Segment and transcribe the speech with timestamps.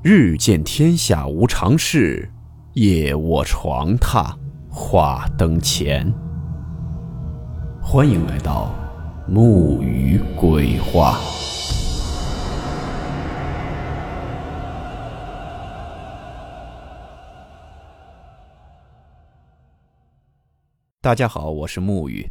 [0.00, 2.30] 日见天下无常事，
[2.74, 4.32] 夜卧床榻
[4.70, 6.08] 话灯前。
[7.82, 8.72] 欢迎来到
[9.26, 11.18] 木鱼鬼话。
[21.00, 22.30] 大家好，我是木鱼。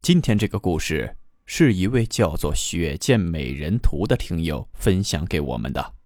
[0.00, 1.16] 今天这个故事
[1.46, 6.01] 是一位叫做“雪见美人图”的听友分享给我们的。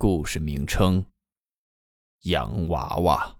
[0.00, 1.04] 故事名称：
[2.22, 3.34] 洋娃娃。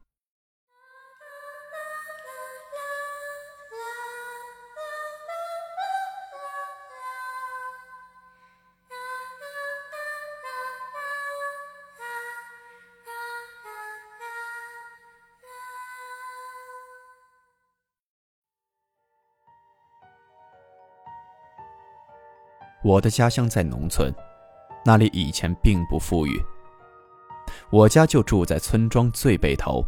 [22.82, 24.12] 我的家乡在农村。
[24.84, 26.42] 那里以前并不富裕，
[27.70, 29.84] 我家就住在村庄最北头，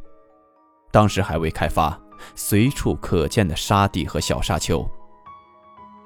[0.91, 1.99] 当时还未开发，
[2.35, 4.87] 随处可见的沙地和小沙丘。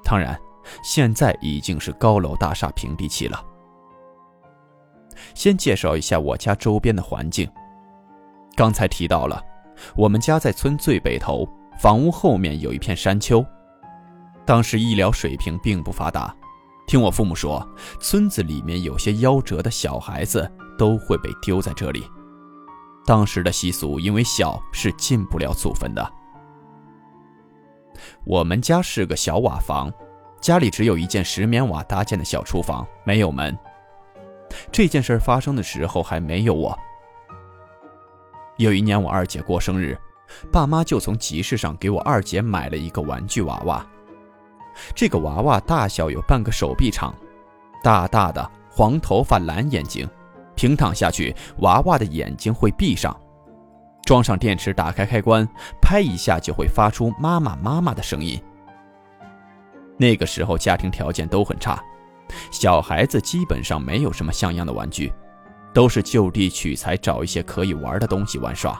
[0.03, 0.39] 当然，
[0.83, 3.43] 现在已经是高楼大厦平地起了。
[5.33, 7.49] 先介绍一下我家周边的环境。
[8.55, 9.43] 刚才提到了，
[9.95, 11.47] 我们家在村最北头，
[11.79, 13.45] 房屋后面有一片山丘。
[14.45, 16.33] 当时医疗水平并不发达。
[16.87, 17.67] 听我父母说，
[17.99, 22.07] 村子里面有些夭折的小孩子都会被丢在这里。
[23.05, 26.13] 当时的习俗，因为小是进不了祖坟的。
[28.23, 29.91] 我们家是个小瓦房，
[30.39, 33.57] 家里只有一间石棉瓦搭建的小厨房，没有门。
[34.71, 36.77] 这件事发生的时候还没有我。
[38.57, 39.97] 有一年我二姐过生日，
[40.51, 43.85] 爸妈就从集市上给我二姐买了一个玩具娃娃。
[44.93, 47.13] 这个娃娃大小有半个手臂长，
[47.83, 50.07] 大大的黄头发蓝眼睛，
[50.55, 53.15] 平躺下去，娃娃的眼睛会闭上。
[54.03, 55.47] 装上电池，打开开关，
[55.81, 58.39] 拍一下就会发出“妈妈妈妈”的声音。
[59.97, 61.81] 那个时候家庭条件都很差，
[62.51, 65.11] 小孩子基本上没有什么像样的玩具，
[65.73, 68.79] 都是就地取材，找一些可以玩的东西玩耍。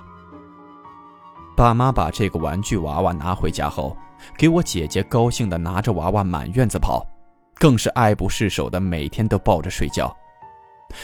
[1.56, 3.96] 爸妈把这个玩具娃娃拿回家后。
[4.38, 7.06] 给我姐姐高兴的拿着娃娃满院子跑，
[7.56, 10.16] 更是爱不释手的，每天都抱着睡觉。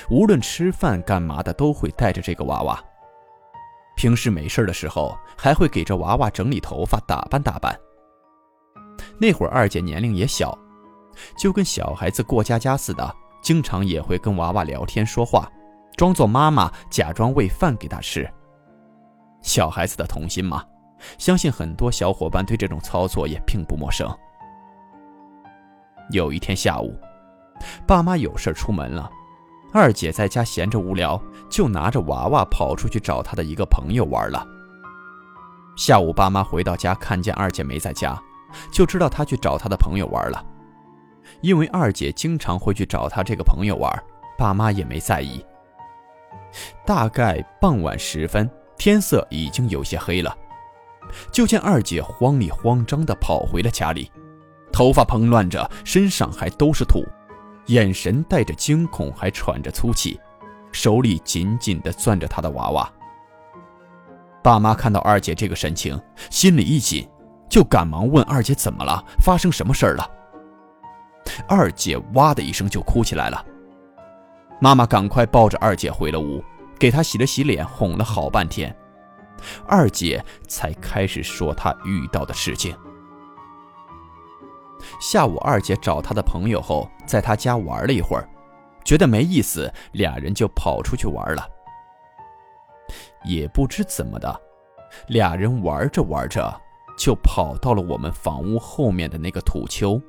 [0.10, 2.84] 无论吃饭干嘛的，都会带着这个娃娃。
[3.96, 7.78] 平时没事的时候，还会给这娃娃整理头发、打扮打扮。
[9.20, 10.58] 那会儿二姐年龄也小，
[11.38, 15.48] 就跟小孩子过家家似的，经常也会跟娃娃聊天说话，
[15.96, 18.28] 装作妈妈，假装喂饭给他吃。
[19.42, 20.64] 小孩子的童心嘛。
[21.18, 24.08] 相信很多小伙伴对这种操作也并不陌生。
[26.12, 26.96] 有一天下午，
[27.88, 29.10] 爸妈有事出门了，
[29.74, 31.20] 二姐在家闲着无聊，
[31.50, 34.46] 就拿着娃娃跑出去找她的一个朋友玩了。
[35.76, 38.16] 下午，爸妈回到家，看见二姐没在家，
[38.72, 40.46] 就知道她去找她的朋友玩了。
[41.42, 43.92] 因为二姐经常会去找她这个朋友玩，
[44.38, 45.44] 爸妈也没在意。
[46.86, 48.48] 大概傍晚时分，
[48.82, 50.36] 天色已经有些黑了。
[51.32, 54.12] 就见二姐慌里慌张地跑回了家里，
[54.74, 57.06] 头发蓬乱着，身上还都是土，
[57.68, 60.20] 眼神带着惊恐，还喘着粗气，
[60.72, 62.92] 手里紧紧地攥着她的娃娃。
[64.42, 67.08] 爸妈看到二姐这个神情，心里一紧，
[67.48, 70.10] 就赶忙问二姐怎么了，发生什么事儿了。
[71.48, 73.46] 二姐哇的一声就哭起来了，
[74.60, 76.44] 妈妈赶快抱着二姐回了屋，
[76.82, 78.76] 给他洗了洗脸，哄了好半天。
[79.68, 82.76] 二姐才开始说她遇到的事情。
[85.00, 88.28] 下午，二姐找她的朋友后，在她家玩了一会儿，
[88.84, 91.48] 觉得没意思，俩人就跑出去玩了。
[93.26, 94.42] 也不知怎么的，
[95.10, 96.52] 俩人玩着玩着，
[96.98, 100.02] 就跑到了我们房屋后面的那个土丘，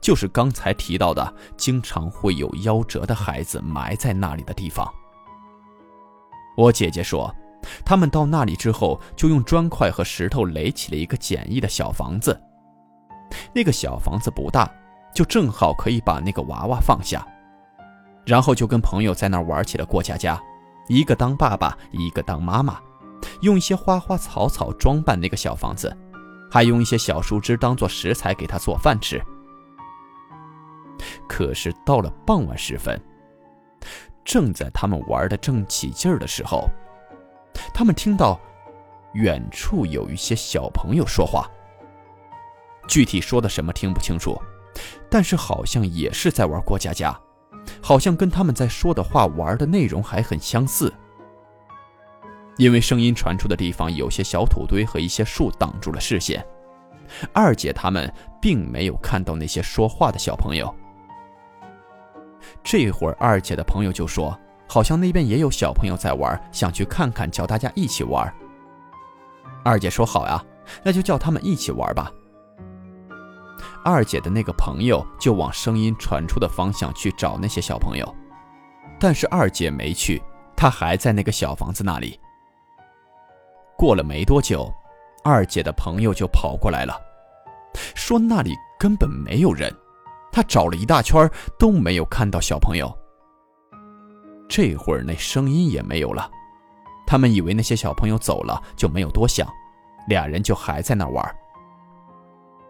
[0.00, 4.88] 就是刚才提到的，经常会有夭折的孩子埋在那里的地方。
[6.56, 7.34] 我姐姐说。
[7.84, 12.36] 他们到那里之后，就用砖块和石头垒起了一个简易的小房子。
[13.54, 14.68] 那个小房子不大，
[15.14, 17.24] 就正好可以把那个娃娃放下。
[18.26, 20.42] 然后就跟朋友在那玩起了过家家，
[20.88, 22.80] 一个当爸爸，一个当妈妈，
[23.42, 25.96] 用一些花花草草装扮那个小房子，
[26.50, 29.22] 还用一些小树枝当做食材给他做饭吃。
[31.28, 33.00] 可是到了傍晚时分，
[34.24, 36.68] 正在他们玩的正起劲儿的时候。
[37.74, 38.40] 他们听到
[39.14, 41.46] 远处有一些小朋友说话，
[42.88, 44.40] 具体说的什么听不清楚，
[45.10, 47.18] 但是好像也是在玩过家家，
[47.82, 50.92] 好像跟他们在说的话、玩的内容还很相似。
[52.56, 56.44] 因为声音传出的地方有些小土堆和一些树挡住了视线，
[57.32, 60.74] 二姐他们并没有看到那些说话的小朋友。
[62.64, 64.38] 这会儿，二姐的朋友就说
[64.68, 68.32] ：“好像那边也有小朋友在玩，想去看看，叫大家一起玩。”
[69.64, 70.42] 二姐说：“好呀，
[70.82, 72.10] 那就叫他们一起玩吧。”
[73.84, 78.14] 二姐的那个朋友就往声音传出的方向去找那些小朋友，
[78.98, 80.22] 但是二姐没去，
[80.56, 82.18] 她还在那个小房子那里。
[83.76, 84.72] 过了没多久，
[85.24, 86.96] 二姐的朋友就跑过来了，
[87.96, 89.74] 说那里根本没有人，
[90.32, 92.92] 他找了一大圈都没有看到小朋友。
[94.48, 96.28] 这会儿那声音也没有了，
[97.06, 99.46] 他们以为那些小朋友走了，就没有多想，
[100.08, 101.24] 俩人就还在那玩。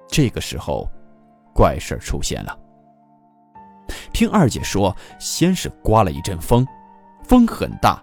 [0.09, 0.87] 这个时候。
[1.55, 2.59] 怪事出现了。
[4.11, 6.67] 听二姐说，先是刮了一阵风，
[7.25, 8.03] 风很大，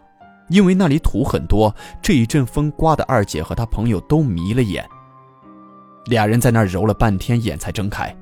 [0.50, 1.75] 因为那里土很多。
[2.00, 4.88] 这一阵风刮的二姐和她朋友都迷了眼。
[6.06, 8.15] 俩人在那儿揉了半天，眼才睁开。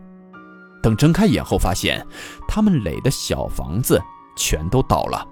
[0.88, 2.02] 等睁开眼后，发现
[2.48, 4.02] 他们垒的小房子
[4.38, 5.28] 全都倒了，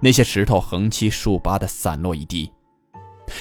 [0.00, 2.52] 那些石头横七竖八的散落一地，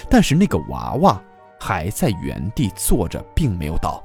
[0.10, 1.22] 但是那个娃娃
[1.60, 4.02] 还在原地坐着，并没有倒。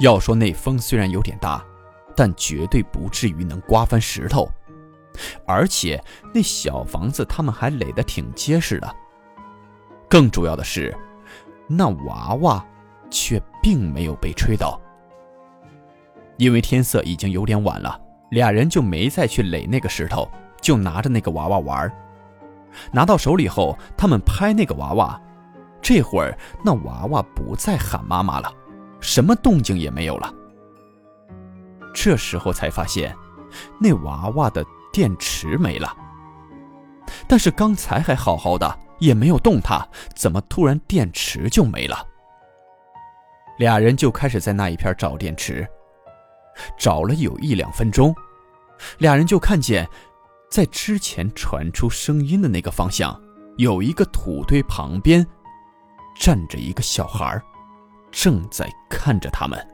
[0.00, 1.64] 要说那风虽然有点大，
[2.16, 4.50] 但绝对不至于能刮翻石头，
[5.46, 6.02] 而且
[6.34, 8.96] 那小房子他们还垒得挺结实的。
[10.08, 10.92] 更主要的是，
[11.68, 12.66] 那娃娃
[13.08, 14.80] 却并没有被吹倒。
[16.38, 18.00] 因为天色已经有点晚了，
[18.30, 20.28] 俩人就没再去垒那个石头，
[20.62, 21.92] 就拿着那个娃娃玩。
[22.92, 25.20] 拿到手里后，他们拍那个娃娃，
[25.82, 28.50] 这会儿那娃娃不再喊妈妈了。
[29.00, 30.32] 什么动静也没有了。
[31.94, 33.14] 这时候才发现，
[33.80, 35.92] 那娃娃的电池没了。
[37.26, 41.96] 但是刚才还好好的，也没有动它，怎么突然电池就没了？
[43.58, 45.66] 俩人就开始在那一片找电池，
[46.78, 48.14] 找了有一两分钟，
[48.98, 49.88] 俩人就看见，
[50.50, 53.20] 在之前传出声音的那个方向，
[53.56, 55.26] 有一个土堆旁边，
[56.18, 57.40] 站着一个小孩。
[58.10, 59.68] 正在看着他们，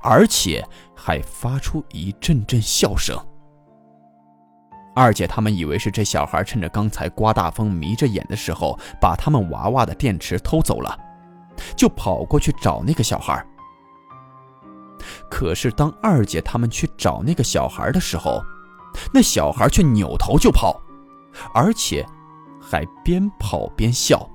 [0.00, 3.18] 而且还发出一阵阵笑声。
[4.94, 10.96] 二姐他们以为是这小孩趁着刚才刮大风迷着眼的时候，把他们娃娃的电池偷走了，
[11.76, 13.44] 就跑过去找那个小孩。
[15.32, 18.44] 可是当二姐他们去找那个小孩的时候，
[19.14, 20.78] 那小孩却扭头就跑，
[21.54, 22.06] 而且
[22.60, 24.28] 还边跑边笑。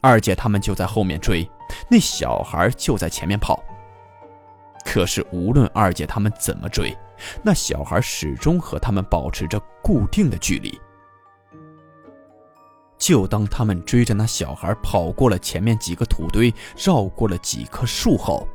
[0.00, 1.44] 二姐他们就在后面追，
[1.90, 3.60] 那小孩就在前面跑。
[4.84, 6.96] 可是无论二姐他们怎么追，
[7.42, 10.80] 那小孩始终和他们保持着固定的距离。
[12.96, 18.48] 就当他们追着那小孩跑过了前面几个土堆，绕过了几棵树后，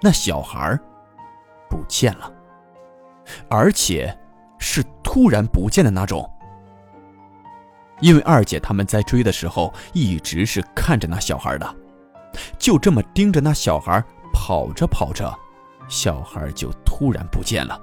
[0.00, 0.78] 那小孩
[1.68, 2.32] 不见了，
[3.48, 4.16] 而且
[4.58, 6.30] 是突然不见的那种。
[8.00, 11.76] 因为二姐他们在追的时候一直是看着那小孩的，
[12.58, 15.34] 就这么盯着那小孩跑着跑着，
[15.88, 17.80] 小孩就突然不见了。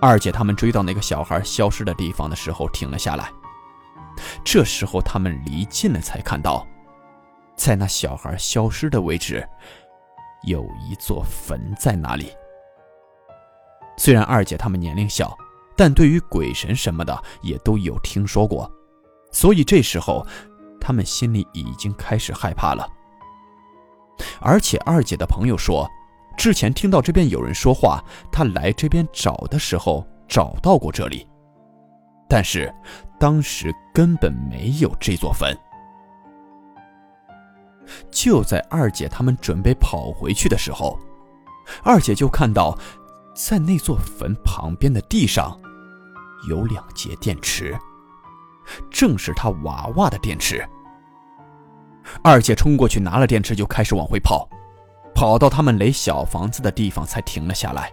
[0.00, 3.28] 二姐他们追到那个小孩消失的地方的时候停了下来，
[4.44, 6.64] 这时候他们离近了才看到，
[7.56, 9.46] 在那小孩消失的位置，
[10.44, 12.32] 有一座坟在那里。
[13.96, 15.36] 虽然二姐他们年龄小。
[15.76, 18.70] 但对于鬼神什么的也都有听说过，
[19.32, 20.26] 所以这时候
[20.78, 22.86] 他们心里已经开始害怕了。
[24.42, 25.88] 而且二姐的朋友说，
[26.36, 31.26] 之前听到这边有人说话，他来这边找的时候找到过这里，
[32.28, 32.70] 但是
[33.18, 35.56] 当时根本没有这座坟。
[38.10, 40.98] 就在二姐他们准备跑回去的时候，
[41.82, 42.76] 二姐就看到，
[43.34, 45.58] 在那座坟旁边的地上。
[46.48, 47.78] 有两节电池，
[48.90, 50.66] 正是她娃娃的电池。
[52.22, 54.48] 二姐冲过去拿了电池，就开始往回跑，
[55.14, 57.92] 跑到他们垒小房子的地方才停了下来。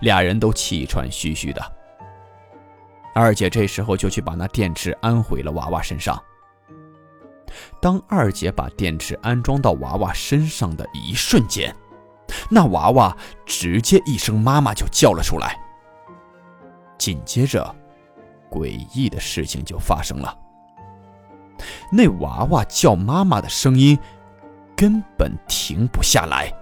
[0.00, 1.62] 俩人都气喘吁吁的。
[3.14, 6.20] 二姐这时候就去把那电池安回了娃娃身上。
[7.80, 11.74] 当二姐把电池安装到娃娃身上的一瞬间，
[12.48, 15.58] 那娃娃直接一声“妈妈”就叫了出来。
[16.98, 17.74] 紧接着，
[18.50, 20.38] 诡异的事情就发生了。
[21.90, 23.98] 那娃娃叫妈妈的声音
[24.76, 26.52] 根本停不下来，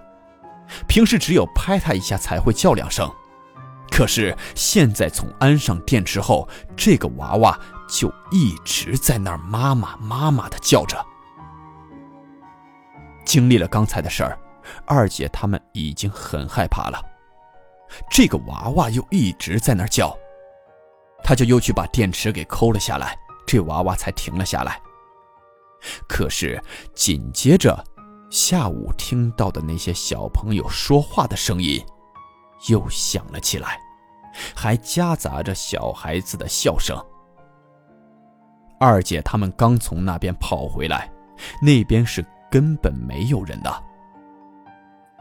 [0.87, 3.11] 平时只有拍它一下才会叫两声，
[4.01, 10.99] 可是现在从安上电池后，这个娃娃就一直在那儿妈妈妈妈的叫着。
[13.23, 14.39] 经历了刚才的事儿，
[14.87, 16.99] 二姐他们已经很害怕了。
[18.09, 20.17] 这个娃娃又一直在那儿叫，
[21.23, 23.15] 他就又去把电池给抠了下来，
[23.45, 24.81] 这娃娃才停了下来。
[26.09, 26.59] 可是
[26.95, 27.85] 紧接着，
[28.31, 31.79] 下午听到的那些小朋友说话的声音
[32.67, 33.79] 又响了起来，
[34.55, 36.97] 还夹杂着小孩子的笑声。
[38.79, 41.11] 二姐他们刚从那边跑回来，
[41.61, 43.83] 那边是根本没有人的。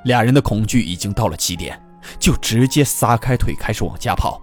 [0.04, 1.78] 俩人的恐惧已经到了极点，
[2.18, 4.40] 就直接撒开腿开始往家跑。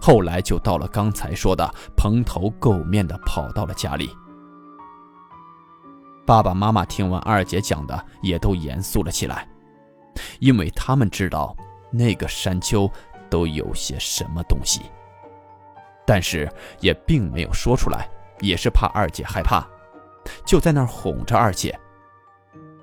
[0.00, 4.08] 后来就到了刚才说的蓬头垢面的跑到了家里。
[6.24, 9.48] 爸爸妈妈听完二姐讲的，也都严肃了起来，
[10.38, 11.56] 因为他们知道
[11.90, 12.88] 那个山丘
[13.30, 14.82] 都有些什么东西，
[16.06, 18.08] 但是也并没有说出来，
[18.40, 19.66] 也是怕二姐害怕，
[20.46, 21.78] 就在那儿哄着二姐。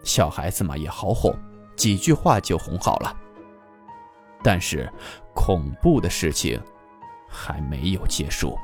[0.04, 1.34] 小孩子嘛，也好哄，
[1.76, 3.16] 几句话就哄好了。
[4.44, 4.92] 但是
[5.34, 6.62] 恐怖的事情
[7.28, 8.58] 还没有结束。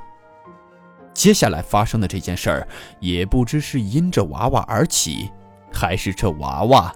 [1.14, 2.68] 接下来发生的这件事儿，
[3.00, 5.32] 也不知是因着娃娃而起，
[5.74, 6.94] 还是这娃娃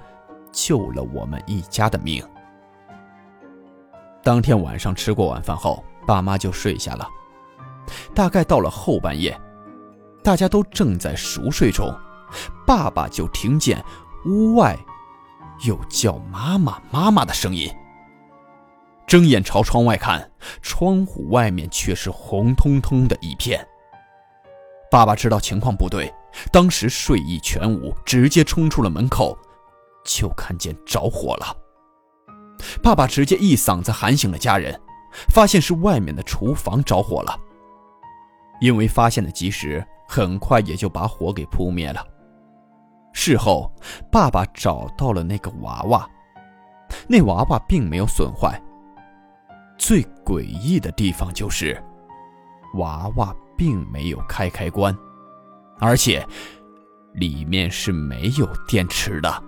[0.52, 2.24] 救了我们一家的命。
[4.26, 7.08] 当天晚上吃过晚饭后，爸妈就睡下了。
[8.16, 9.40] 大概到了后半夜，
[10.24, 11.96] 大家都正在熟睡中，
[12.66, 13.86] 爸爸就听见
[14.26, 14.76] 屋外
[15.64, 17.72] 有叫妈妈妈妈的声音。
[19.06, 20.28] 睁眼朝窗外看，
[20.60, 23.64] 窗户外面却是红彤彤的一片。
[24.90, 26.12] 爸爸知道情况不对，
[26.52, 29.38] 当时睡意全无，直接冲出了门口，
[30.04, 31.56] 就看见着火了。
[32.82, 34.80] 爸爸直接一嗓子喊醒了家人，
[35.30, 37.38] 发现是外面的厨房着火了。
[38.60, 42.06] 因为发现的及时，很快也就把火给扑灭了。
[43.14, 43.72] 事后，
[44.12, 46.10] 爸爸找到了那个娃娃，
[47.08, 48.62] 那娃娃并没有损坏。
[49.78, 51.82] 最诡异的地方就是，
[52.76, 53.36] 娃娃。
[53.58, 54.94] 并没有开开关，
[55.80, 56.28] 而且
[57.14, 59.44] 里面是没有电池的。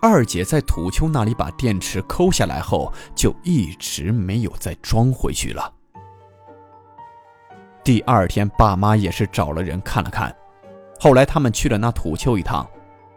[0.00, 5.72] 二姐在土丘那里把电池抠下来后，就一直没有再装回去了。
[7.82, 10.34] 第二天，爸妈也是找了人看了看，
[11.00, 12.68] 后来他们去了那土丘一趟，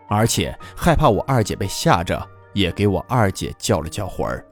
[0.07, 4.45] 而且害怕我二姐被吓着，也给我二姐叫了叫魂儿，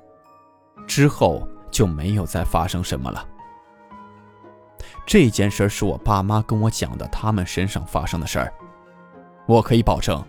[0.86, 3.26] 之后就没有再发生什么了。
[5.06, 8.54] 这件事是我爸妈跟我讲的，他们身上发生的事儿。
[9.48, 10.24] 我可以保证，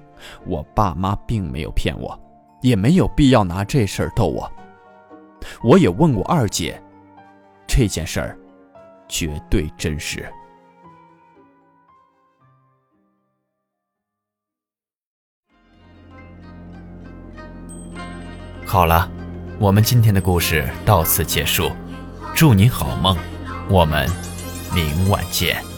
[0.46, 2.18] 我爸妈并没有骗我，
[2.62, 4.50] 也没有必要拿这事儿逗我。
[5.62, 6.82] 我也问过二姐，
[7.66, 8.38] 这件事儿
[9.08, 10.26] 绝对真实。
[18.66, 19.10] 好了，
[19.58, 21.70] 我们今天的故事到此结束，
[22.34, 23.16] 祝你好梦，
[23.68, 24.08] 我们。
[24.72, 25.69] 明晚见。